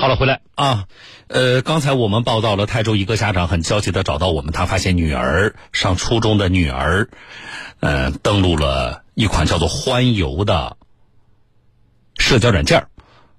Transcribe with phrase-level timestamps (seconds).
[0.00, 0.86] 好了，回来啊，
[1.28, 7.10] 呃，刚才我们报道了泰州一个家长很焦急的找到我们，他发现女儿上初中的女儿，
[7.80, 10.78] 呃，登录了一款叫做“欢游”的
[12.16, 12.86] 社交软件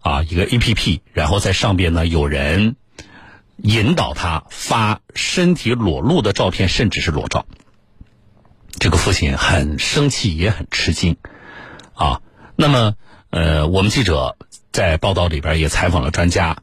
[0.00, 2.74] 啊，一个 A P P，然后在上边呢有人
[3.58, 7.46] 引导他发身体裸露的照片，甚至是裸照。
[8.80, 11.18] 这个父亲很生气，也很吃惊
[11.94, 12.20] 啊。
[12.56, 12.96] 那么，
[13.30, 14.36] 呃，我们记者。
[14.78, 16.58] 在报道里边也采访了专家，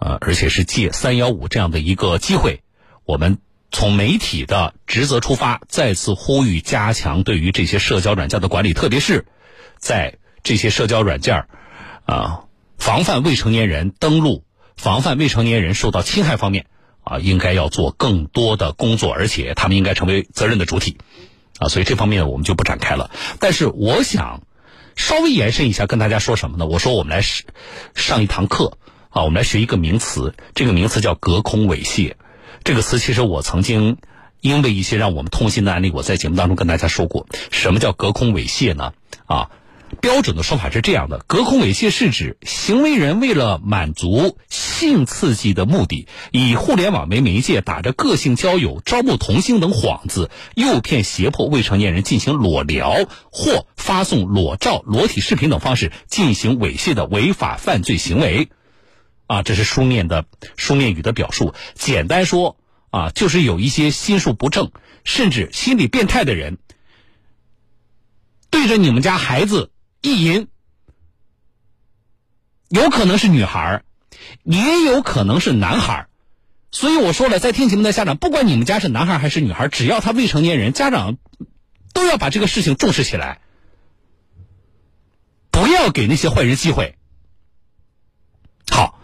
[0.00, 2.62] 呃，而且是借“三幺五”这样的一个机会，
[3.04, 3.38] 我们
[3.70, 9.24] 从媒体的职责出发，再次呼吁加强对于这些社交软件的管理，特别是
[9.78, 11.44] 在这些社交软件
[12.06, 14.42] 啊，防范未成年人登录、
[14.76, 16.66] 防范未成年人受到侵害方面
[17.04, 20.98] 啊，应该要做更多的工作，而且他们应该成为责任的主体
[21.60, 23.12] 啊，所以这方面我们就不展开了。
[23.38, 24.42] 但是我想。
[24.96, 26.66] 稍微延伸一下，跟大家说什么呢？
[26.66, 27.22] 我说我们来
[27.94, 32.14] 上一堂课啊，我们来学一个名词，这个名词叫隔空猥亵。
[32.64, 33.96] 这个词其实我曾经
[34.40, 38.92] 因为一些让我们痛心的案例，我在节目当中跟大家说过，什么叫隔空猥亵呢？
[39.26, 39.50] 啊。
[40.00, 44.38] 标准的说法是这样的：隔空猥亵是指行为人为了满足
[44.80, 58.48] 性刺激的目的，以互联网为媒介，打着个性交友、招募同性等幌子，诱骗、胁迫未成年人进行裸聊或发送裸照、裸体视频等方式进行猥亵的违法犯罪行为。
[59.26, 60.24] 啊，这是书面的
[60.56, 61.52] 书面语的表述。
[61.74, 62.56] 简单说
[62.88, 64.72] 啊，就是有一些心术不正，
[65.04, 66.56] 甚至心理变态的人，
[68.48, 69.70] 对着你们家孩子。
[70.02, 70.48] 意淫
[72.70, 73.82] 有可能是女孩
[74.44, 76.08] 也有可能是男孩
[76.70, 81.16] 所以我说了，在听节目的家长，不管你们家是男孩还是女孩只要他未成年人，家长
[81.92, 83.40] 都要把这个事情重视起来，
[85.50, 86.96] 不要给那些坏人机会。
[88.70, 89.00] 好，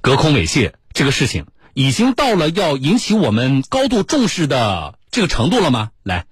[0.00, 5.90] 隔空猥亵这个事情已经到了要引起我们高度重视的这个程度了吗？
[6.02, 6.26] 来。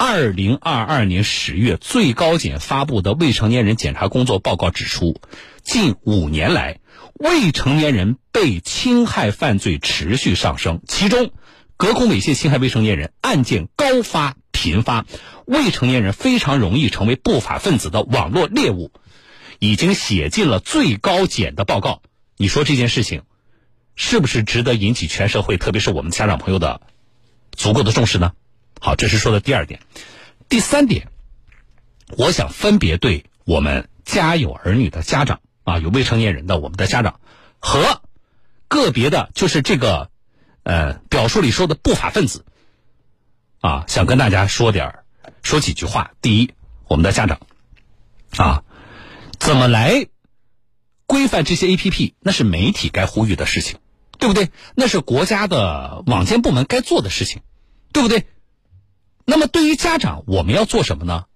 [0.00, 5.20] 二零二二年十月，最高检发布的未成年人检查工作报告指出，
[5.64, 6.78] 近五年来，
[7.18, 11.32] 未成年人被侵害犯罪持续上升，其中，
[11.76, 15.04] 隔空猥亵侵害未成年人案件高发频发，
[15.44, 18.92] 未成年人非常容易成为不法分子的网络猎物，
[19.58, 22.02] 已经写进了最高检的报告。
[22.36, 23.22] 你说这件事情，
[23.96, 26.80] 是不是值得引起全社会，特别是我们家长朋友的
[27.52, 28.32] 足够的重视呢？
[28.80, 29.80] 好，这是说的第二点，
[30.48, 31.08] 第三点，
[32.16, 37.20] 我想分别对我们家有儿女的家长啊，有未成年人的我们的家长，
[37.58, 38.00] 和
[38.68, 40.10] 个别的，就是这个
[40.62, 42.46] 呃表述里说的不法分子
[43.60, 45.00] 啊，想跟大家说点
[45.42, 46.12] 说几句话。
[46.22, 46.54] 第一，
[46.86, 47.40] 我们的家长
[48.36, 48.64] 啊，
[49.38, 50.06] 怎么来
[51.06, 52.14] 规范这些 A P P？
[52.20, 53.78] 那是媒体该呼吁的事情，
[54.18, 54.50] 对不对？
[54.74, 57.42] 那是国家的网监部门该做的事情，
[57.92, 58.26] 对不对？
[59.26, 61.26] 那么，对于家长，我们要做什么呢？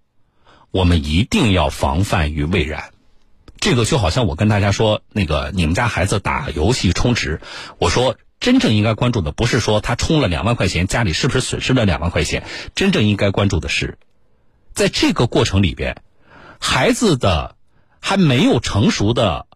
[0.71, 2.92] 我们一定要防范于未然。
[3.63, 7.41] 这个就好像我跟大家说，那个你们家孩子打游戏充值，
[7.79, 12.43] 我说真正应该关注的不是说他充了两万块钱，家里是不是损失了两万块钱？
[12.75, 13.99] 真正应该关注的是，
[14.73, 16.03] 在这个过程里边，
[16.59, 17.55] 孩子的
[18.01, 19.47] 还没有成熟的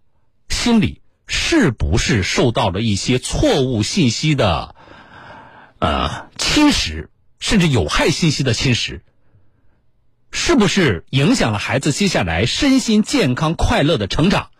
[0.49, 4.77] 心理是不是受到了一些错误信息的
[5.81, 7.09] 呃侵蚀？
[7.41, 9.01] 甚至有害信息的侵蚀，
[10.39, 14.51] 是不是影响了孩子接下来身心健康、快乐的成长？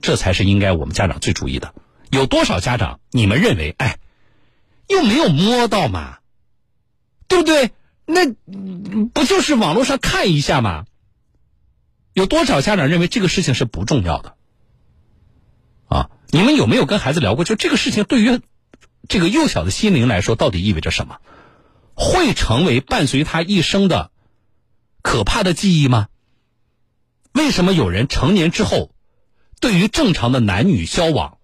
[0.00, 1.74] 这才是应该我们家长最注意的。
[2.08, 3.98] 有多少家长，你们认为，哎，
[4.86, 6.18] 又没有摸到嘛，
[7.26, 7.72] 对不对？
[8.06, 8.32] 那
[9.12, 10.84] 不就是网络上看一下吗？
[12.12, 14.36] 有多少家长认为这个事情是不重要的？
[15.88, 17.44] 啊，你们有没有跟孩子聊过？
[17.44, 18.40] 就这个事情对于
[19.08, 21.18] 这个幼小的心灵来说，到底意味着什么？
[21.96, 24.11] 会成为伴随他一生的
[25.02, 26.08] 可怕的记忆吗？
[27.32, 28.94] 为什么有人成年之后，
[29.60, 31.38] 对于正常的男女交往，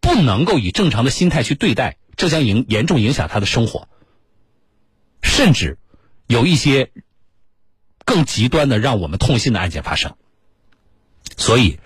[0.00, 1.98] 不能够以正常的心态去对待？
[2.16, 3.88] 这将影严重影响他的生活，
[5.22, 5.78] 甚至
[6.26, 6.92] 有一些
[8.04, 10.14] 更极端的让我们痛心的案件发生。
[11.36, 11.80] 所以，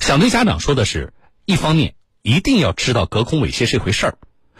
[0.00, 1.12] 想对家长说的是：
[1.44, 4.18] 一方面，一定要知道隔空猥亵这回事儿。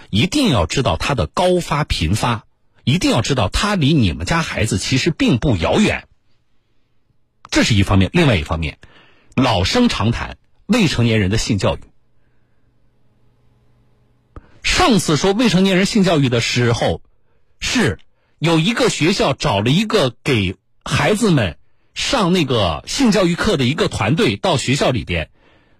[0.09, 2.47] 一定要知道它的高发频发，
[2.91, 6.09] 一定要知道他离你们家孩子其实并不遥远。
[7.51, 8.79] 这是一方面，另外一方面，
[9.35, 11.81] 老生常谈未成年人的性教育。
[14.63, 17.03] 上次说未成年人性教育的时候，
[17.61, 17.99] 是
[18.39, 21.59] 有一个学校找了一个给孩子们
[21.95, 25.31] 上那个性教育课的一个团队到学校里边，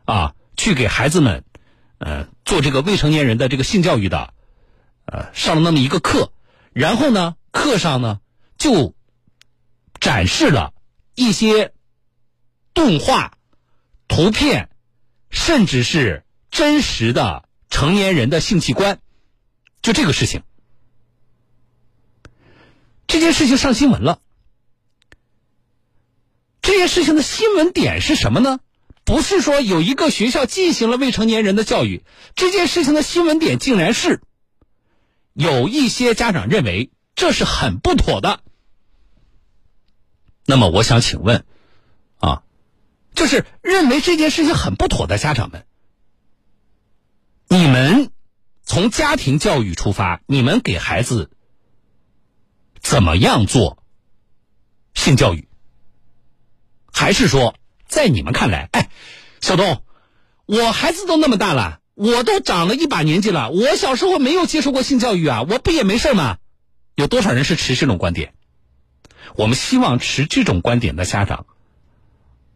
[0.05, 0.35] 啊。
[0.57, 1.45] 去给孩子们，
[1.97, 4.35] 呃，做这个未成年人的这个性教育的，
[5.07, 6.33] 呃，上了那么一个课，
[6.73, 8.21] 然后呢，课上呢
[8.59, 8.95] 就
[10.01, 10.73] 展示了
[11.15, 11.73] 一些
[12.75, 13.37] 动画、
[14.09, 14.71] 图片，
[15.31, 19.01] 甚至是真实的成年人的性器官，
[19.83, 20.43] 就这个事情，
[23.07, 24.21] 这件事情上新闻了。
[26.63, 28.61] 这件事情的新闻点是什么呢？
[29.05, 32.05] 不是说有一个学校进行了未成年人的教育，
[32.37, 34.23] 这件事情的新闻点竟然是
[35.33, 38.41] 有一些家长认为这是很不妥的。
[40.47, 41.45] 那么我想请问，
[42.19, 42.43] 啊，
[43.15, 45.65] 就是认为这件事情很不妥的家长们，
[47.49, 48.11] 你们
[48.63, 51.31] 从家庭教育出发，你们给孩子
[52.81, 53.83] 怎么样做
[54.95, 55.49] 性教育？
[56.93, 57.55] 还是说，
[57.87, 58.91] 在你们看来，哎，
[59.41, 59.85] 小东，
[60.47, 66.39] 我孩子都那么大了，我都长了一把年纪了，我小时候没有接受过性教育啊，我不也没事吗？
[66.95, 68.33] 有多少人是持这种观点？
[69.37, 71.45] 我们希望持这种观点的家长，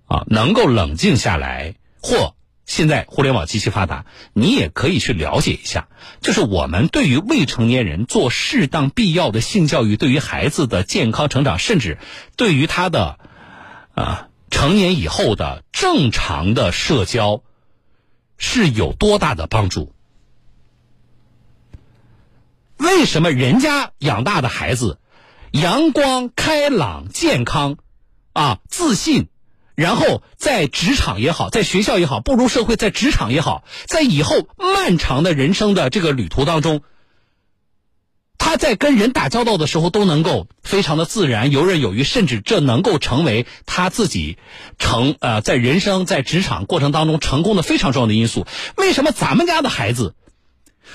[0.06, 5.88] 啊，能够冷静下来，或现在互联网极其发达，你也可以去了解一下，
[6.22, 11.98] 就是我们对于未成年人做适当必要的性教育，对于孩子的健康成长，甚至
[12.36, 13.18] 对于他的。
[13.94, 17.43] 啊，成年以后的正常的社交
[18.46, 19.94] 是有多大的帮助？
[22.76, 24.98] 为什么人家养大的孩子
[25.50, 27.78] 阳光开朗、健康
[28.34, 29.28] 啊、自信，
[29.74, 36.82] 然后在职场也好，在学校也好，步入社会，在职场也好，在以后漫长的人生的这个旅途当中？
[38.56, 44.38] 在跟人打交道的时候都能够非常的自然、游刃有余，甚至这能够成为他自己
[44.78, 48.46] 成呃在人生在职场过程当中成功的非常重要的因素。
[48.76, 50.14] 为什么咱们家的孩子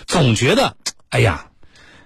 [0.06, 0.77] 总觉得
[1.09, 1.50] 哎呀，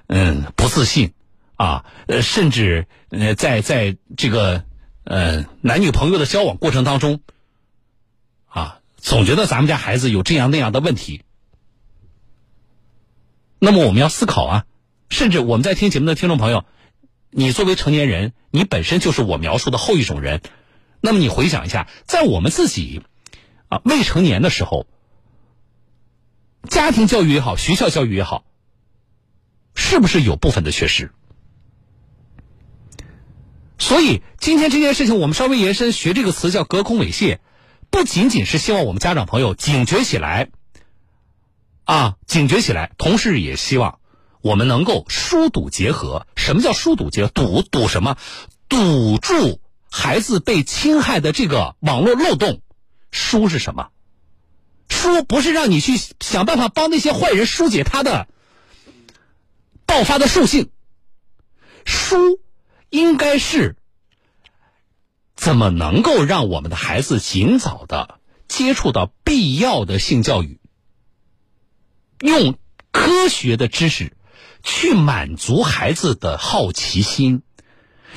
[0.07, 1.13] 嗯，不自信
[1.55, 1.85] 啊？
[2.07, 4.63] 呃，甚至呃在在这个
[5.03, 7.21] 呃男女朋友的交往过程当中
[8.47, 11.23] 啊，总觉得咱们家孩子有这样那样的问题。
[13.59, 14.65] 那么我们要思考啊。
[15.09, 16.65] 甚至我们在听节目的听众朋友，
[17.29, 20.41] 你作为成年人，你本身就是我描述的后一种人。
[21.01, 23.03] 那么你回想一下，在我们自己
[23.67, 24.87] 啊未成年的时候，
[26.69, 28.45] 家庭教育也好，学校教育也好，
[29.75, 31.11] 是不是有部分的缺失？
[33.77, 37.39] 所以今天这件事情，我们稍微延伸学这个词叫隔空猥亵，
[37.89, 40.49] 不仅仅是希望我们家长朋友警觉起来，
[41.83, 43.99] 啊，警觉起来，同时也希望。
[44.43, 47.29] 我们能够疏堵结合，什么叫疏堵结合？
[47.29, 48.17] 堵堵什么？
[48.67, 52.61] 堵住孩子被侵害的这个网络漏洞。
[53.09, 53.87] 疏是什么？
[54.89, 58.27] 疏不是让你去想办法帮那些坏人疏解他的
[59.85, 60.71] 爆发的兽性。
[61.85, 62.37] 疏
[62.89, 63.77] 应该是
[65.37, 68.19] 怎么能够让我们的孩子尽早的
[68.49, 70.59] 接触到必要的性教育，
[72.19, 72.57] 用
[72.91, 74.17] 科学的知识。
[74.63, 77.43] 去满足孩子的好奇心，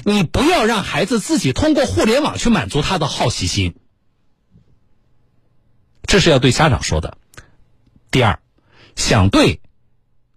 [0.04, 3.74] 你不要让孩子自己通过互联网去满足他的好奇心，
[6.04, 7.18] 这是要对家长说的。
[8.12, 8.38] 第二，
[8.94, 9.60] 想对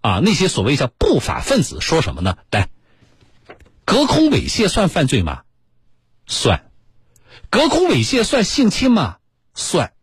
[0.02, 2.38] 啊那些所谓叫不法分子说什么呢？
[2.50, 2.70] 来，
[3.86, 5.44] 隔空猥亵算犯罪吗？
[6.26, 6.66] 算。
[7.52, 9.18] 隔空猥亵算性侵吗？
[9.54, 9.94] 算。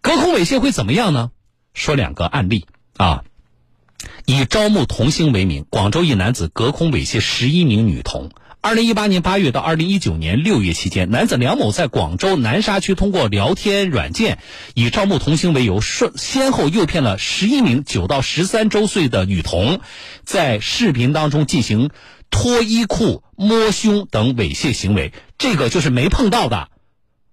[0.00, 1.32] 隔空猥亵会怎么样呢？
[1.72, 3.24] 说两个案例啊。
[4.28, 8.28] 以招募童星为名，广州一男子隔空猥亵十一名女童。
[8.60, 14.38] 二零一八年八月到二零一九年六月期间，男子梁某在广州南沙区通过聊天软件，
[14.74, 19.80] 以招募童星为由，顺先后诱骗了十一名九到十三周岁的女童，
[20.24, 21.88] 在视频当中进行
[22.28, 25.14] 脱衣裤、摸胸等猥亵行为。
[25.38, 26.68] 这个就是没碰到的，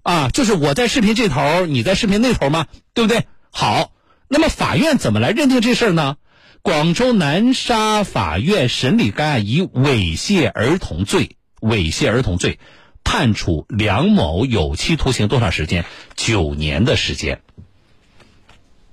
[0.02, 2.68] 啊，就是我在视频这头，你在视频那头吗？
[2.94, 3.25] 对不对？
[3.52, 3.92] 好，
[4.30, 6.16] 那么法院怎么来认定这事儿呢？
[6.65, 12.57] 广州南沙法院审理该案，以猥亵儿童罪，猥亵儿童罪，
[13.03, 15.86] 判处梁某有期徒刑多长时间？
[16.15, 17.43] 九年的时间。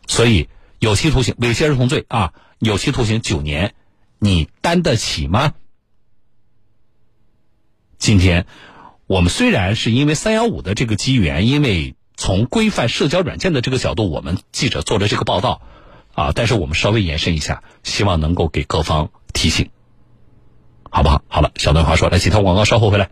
[0.07, 0.51] 所以
[0.81, 3.75] 有期徒刑，猥亵儿童罪啊，有期徒刑九年，
[4.19, 5.55] 你担得起吗？
[7.97, 8.45] 今天
[9.07, 15.63] 我们虽然是因为三幺五的这个机缘，因为从规范社交软件的这个角度，我们记者做了这个报道。
[16.15, 16.33] 啊！
[16.35, 19.71] 但是我们稍微延伸一下，希望能够给各方提醒，
[20.91, 21.23] 好不好？
[21.29, 23.09] 好了，小段话说，来几条广告，稍后回来。